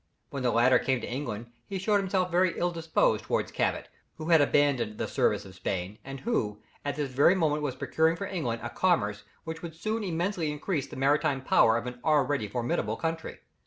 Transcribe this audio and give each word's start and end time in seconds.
When 0.31 0.41
the 0.41 0.49
latter 0.49 0.79
came 0.79 0.99
to 1.01 1.07
England 1.07 1.51
he 1.67 1.77
showed 1.77 1.99
himself 1.99 2.31
very 2.31 2.57
ill 2.57 2.71
disposed 2.71 3.25
towards 3.25 3.51
Cabot, 3.51 3.87
who 4.15 4.29
had 4.29 4.41
abandoned 4.41 4.97
the 4.97 5.07
service 5.07 5.45
of 5.45 5.53
Spain, 5.53 5.99
and 6.03 6.21
who, 6.21 6.59
at 6.83 6.95
this 6.95 7.11
very 7.11 7.35
moment 7.35 7.61
was 7.61 7.75
procuring 7.75 8.15
for 8.15 8.25
England 8.25 8.61
a 8.63 8.71
commerce 8.71 9.25
which 9.43 9.61
would 9.61 9.75
soon 9.75 10.03
immensely 10.03 10.51
increase 10.51 10.87
the 10.87 10.95
maritime 10.95 11.43
power 11.43 11.77
of 11.77 11.85
an 11.85 11.99
already 12.03 12.47
formidable 12.47 12.97
country. 12.97 13.41